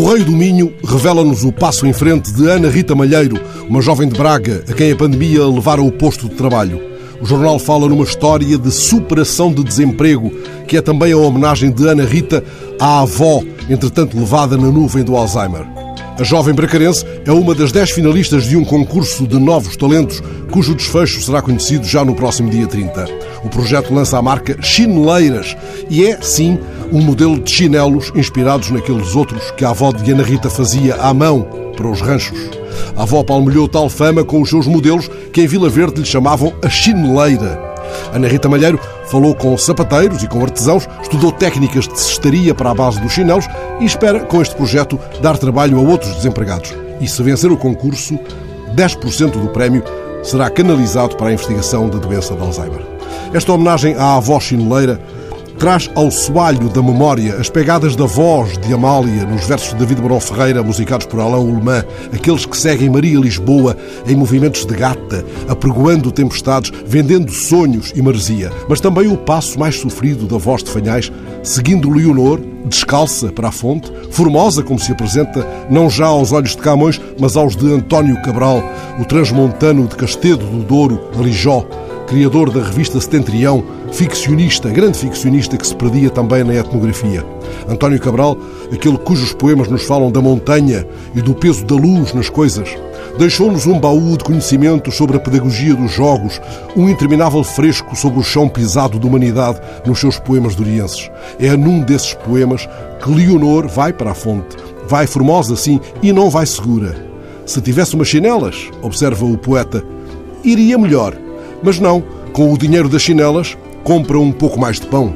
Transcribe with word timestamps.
Correio 0.00 0.24
do 0.24 0.32
Minho 0.32 0.72
revela-nos 0.82 1.44
o 1.44 1.52
passo 1.52 1.86
em 1.86 1.92
frente 1.92 2.32
de 2.32 2.48
Ana 2.48 2.70
Rita 2.70 2.94
Malheiro, 2.94 3.38
uma 3.68 3.82
jovem 3.82 4.08
de 4.08 4.16
Braga 4.16 4.64
a 4.66 4.72
quem 4.72 4.90
a 4.90 4.96
pandemia 4.96 5.46
levara 5.46 5.82
o 5.82 5.92
posto 5.92 6.26
de 6.26 6.36
trabalho. 6.36 6.80
O 7.20 7.26
jornal 7.26 7.58
fala 7.58 7.86
numa 7.86 8.04
história 8.04 8.56
de 8.56 8.70
superação 8.70 9.52
de 9.52 9.62
desemprego, 9.62 10.30
que 10.66 10.78
é 10.78 10.80
também 10.80 11.12
a 11.12 11.18
homenagem 11.18 11.70
de 11.70 11.86
Ana 11.86 12.06
Rita 12.06 12.42
à 12.80 13.02
avó, 13.02 13.42
entretanto 13.68 14.18
levada 14.18 14.56
na 14.56 14.70
nuvem 14.70 15.04
do 15.04 15.14
Alzheimer. 15.14 15.66
A 16.20 16.22
jovem 16.22 16.54
bracarense 16.54 17.06
é 17.24 17.32
uma 17.32 17.54
das 17.54 17.72
dez 17.72 17.90
finalistas 17.90 18.44
de 18.44 18.54
um 18.54 18.62
concurso 18.62 19.26
de 19.26 19.38
novos 19.38 19.74
talentos, 19.74 20.22
cujo 20.50 20.74
desfecho 20.74 21.22
será 21.22 21.40
conhecido 21.40 21.86
já 21.86 22.04
no 22.04 22.14
próximo 22.14 22.50
dia 22.50 22.66
30. 22.66 23.06
O 23.42 23.48
projeto 23.48 23.94
lança 23.94 24.18
a 24.18 24.22
marca 24.22 24.60
Chineleiras 24.60 25.56
e 25.88 26.04
é, 26.04 26.20
sim, 26.20 26.58
um 26.92 27.00
modelo 27.00 27.40
de 27.40 27.50
chinelos 27.50 28.12
inspirados 28.14 28.70
naqueles 28.70 29.16
outros 29.16 29.50
que 29.52 29.64
a 29.64 29.70
avó 29.70 29.92
de 29.92 30.12
Ana 30.12 30.22
Rita 30.22 30.50
fazia 30.50 30.96
à 30.96 31.14
mão 31.14 31.48
para 31.74 31.88
os 31.88 32.02
ranchos. 32.02 32.50
A 32.94 33.04
avó 33.04 33.24
palmilhou 33.24 33.66
tal 33.66 33.88
fama 33.88 34.22
com 34.22 34.42
os 34.42 34.50
seus 34.50 34.66
modelos 34.66 35.08
que 35.32 35.40
em 35.40 35.46
Vila 35.46 35.70
Verde 35.70 36.02
lhe 36.02 36.06
chamavam 36.06 36.52
a 36.62 36.68
chineleira. 36.68 37.69
Ana 38.12 38.28
Rita 38.28 38.48
Malheiro 38.48 38.78
falou 39.10 39.34
com 39.34 39.56
sapateiros 39.56 40.22
e 40.22 40.28
com 40.28 40.42
artesãos, 40.42 40.88
estudou 41.02 41.32
técnicas 41.32 41.86
de 41.86 41.98
cestaria 41.98 42.54
para 42.54 42.70
a 42.70 42.74
base 42.74 43.00
dos 43.00 43.12
chinelos 43.12 43.46
e 43.80 43.84
espera, 43.84 44.20
com 44.20 44.40
este 44.40 44.54
projeto, 44.54 44.98
dar 45.20 45.38
trabalho 45.38 45.78
a 45.78 45.82
outros 45.82 46.14
desempregados. 46.16 46.74
E 47.00 47.08
se 47.08 47.22
vencer 47.22 47.50
o 47.50 47.56
concurso, 47.56 48.18
10% 48.74 49.32
do 49.32 49.48
prémio 49.48 49.82
será 50.22 50.50
canalizado 50.50 51.16
para 51.16 51.28
a 51.28 51.32
investigação 51.32 51.88
da 51.88 51.98
doença 51.98 52.34
de 52.34 52.42
Alzheimer. 52.42 52.82
Esta 53.32 53.52
homenagem 53.52 53.94
à 53.96 54.16
avó 54.16 54.38
chineleira 54.38 55.00
traz 55.60 55.90
ao 55.94 56.10
soalho 56.10 56.70
da 56.70 56.82
memória 56.82 57.34
as 57.34 57.50
pegadas 57.50 57.94
da 57.94 58.06
voz 58.06 58.56
de 58.56 58.72
Amália 58.72 59.26
nos 59.26 59.44
versos 59.46 59.74
de 59.74 59.76
David 59.76 60.00
Barão 60.00 60.18
Ferreira, 60.18 60.62
musicados 60.62 61.06
por 61.06 61.20
Alain 61.20 61.44
Ullmann, 61.44 61.84
aqueles 62.14 62.46
que 62.46 62.56
seguem 62.56 62.88
Maria 62.88 63.20
Lisboa 63.20 63.76
em 64.06 64.16
movimentos 64.16 64.64
de 64.64 64.74
gata, 64.74 65.22
apregoando 65.46 66.10
tempestades, 66.10 66.72
vendendo 66.86 67.30
sonhos 67.30 67.92
e 67.94 68.00
maresia, 68.00 68.50
mas 68.70 68.80
também 68.80 69.06
o 69.06 69.18
passo 69.18 69.58
mais 69.58 69.78
sofrido 69.78 70.26
da 70.26 70.38
voz 70.38 70.64
de 70.64 70.70
Fanhais, 70.70 71.12
seguindo 71.42 71.90
Leonor, 71.90 72.40
descalça 72.64 73.30
para 73.30 73.48
a 73.48 73.52
fonte, 73.52 73.92
formosa 74.10 74.62
como 74.62 74.78
se 74.78 74.92
apresenta, 74.92 75.46
não 75.68 75.90
já 75.90 76.06
aos 76.06 76.32
olhos 76.32 76.56
de 76.56 76.62
Camões, 76.62 76.98
mas 77.18 77.36
aos 77.36 77.54
de 77.54 77.70
António 77.70 78.20
Cabral, 78.22 78.62
o 78.98 79.04
transmontano 79.04 79.86
de 79.86 79.94
Castedo 79.94 80.46
do 80.46 80.62
Douro, 80.62 81.10
de 81.12 81.22
Lijó, 81.22 81.66
criador 82.10 82.50
da 82.50 82.60
revista 82.60 83.00
Setentrião, 83.00 83.62
ficcionista, 83.92 84.68
grande 84.68 84.98
ficcionista 84.98 85.56
que 85.56 85.64
se 85.64 85.76
perdia 85.76 86.10
também 86.10 86.42
na 86.42 86.56
etnografia. 86.56 87.24
António 87.68 88.00
Cabral, 88.00 88.36
aquele 88.72 88.98
cujos 88.98 89.32
poemas 89.32 89.68
nos 89.68 89.84
falam 89.84 90.10
da 90.10 90.20
montanha 90.20 90.84
e 91.14 91.22
do 91.22 91.36
peso 91.36 91.64
da 91.64 91.76
luz 91.76 92.12
nas 92.12 92.28
coisas, 92.28 92.68
deixou-nos 93.16 93.64
um 93.64 93.78
baú 93.78 94.16
de 94.16 94.24
conhecimentos 94.24 94.96
sobre 94.96 95.18
a 95.18 95.20
pedagogia 95.20 95.72
dos 95.72 95.92
jogos, 95.92 96.40
um 96.76 96.88
interminável 96.88 97.44
fresco 97.44 97.94
sobre 97.94 98.18
o 98.18 98.24
chão 98.24 98.48
pisado 98.48 98.98
da 98.98 99.06
humanidade 99.06 99.60
nos 99.86 100.00
seus 100.00 100.18
poemas 100.18 100.56
durienses. 100.56 101.08
É 101.38 101.56
num 101.56 101.78
desses 101.78 102.12
poemas 102.12 102.68
que 103.00 103.08
Leonor 103.08 103.68
vai 103.68 103.92
para 103.92 104.10
a 104.10 104.14
fonte, 104.14 104.56
vai 104.88 105.06
formosa 105.06 105.54
sim 105.54 105.80
e 106.02 106.12
não 106.12 106.28
vai 106.28 106.44
segura. 106.44 107.08
Se 107.46 107.60
tivesse 107.60 107.94
umas 107.94 108.08
chinelas, 108.08 108.68
observa 108.82 109.24
o 109.24 109.38
poeta, 109.38 109.80
iria 110.42 110.76
melhor. 110.76 111.29
Mas 111.62 111.78
não, 111.78 112.02
com 112.32 112.52
o 112.52 112.58
dinheiro 112.58 112.88
das 112.88 113.02
chinelas, 113.02 113.56
compra 113.84 114.18
um 114.18 114.32
pouco 114.32 114.58
mais 114.58 114.80
de 114.80 114.86
pão. 114.86 115.14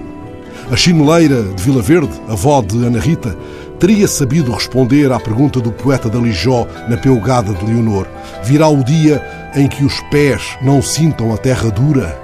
A 0.71 0.77
chineleira 0.77 1.43
de 1.43 1.63
Vila 1.63 1.83
Verde, 1.83 2.13
avó 2.29 2.63
de 2.63 2.77
Ana 2.85 2.99
Rita, 2.99 3.37
teria 3.79 4.09
sabido 4.09 4.53
responder 4.53 5.13
à 5.13 5.21
pergunta 5.21 5.61
do 5.61 5.71
poeta 5.71 6.09
da 6.09 6.19
Lijó 6.19 6.67
na 6.89 6.97
peugada 6.97 7.53
de 7.53 7.65
Leonor. 7.65 8.07
Virá 8.43 8.69
o 8.69 8.83
dia 8.83 9.23
em 9.55 9.69
que 9.69 9.85
os 9.85 10.01
pés 10.11 10.57
não 10.63 10.81
sintam 10.81 11.33
a 11.33 11.37
terra 11.37 11.71
dura? 11.71 12.19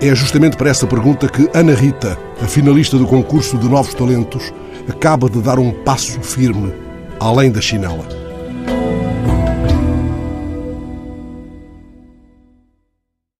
É 0.00 0.14
justamente 0.14 0.56
para 0.56 0.70
essa 0.70 0.86
pergunta 0.86 1.28
que 1.28 1.50
Ana 1.52 1.74
Rita, 1.74 2.16
a 2.40 2.46
finalista 2.46 2.96
do 2.96 3.06
concurso 3.06 3.58
de 3.58 3.68
Novos 3.68 3.94
Talentos, 3.94 4.52
acaba 4.88 5.28
de 5.28 5.40
dar 5.40 5.58
um 5.58 5.72
passo 5.72 6.20
firme 6.20 6.72
além 7.18 7.50
da 7.50 7.60
chinela. 7.60 8.27